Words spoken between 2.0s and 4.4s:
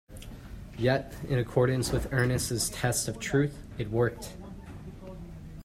Ernest's test of truth, it worked.